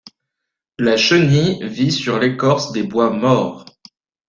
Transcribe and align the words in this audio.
La 0.79 0.97
chenille 0.97 1.59
vit 1.63 1.91
sur 1.91 2.17
l'écorce 2.17 2.71
des 2.71 2.81
bois 2.81 3.11
morts. 3.11 3.65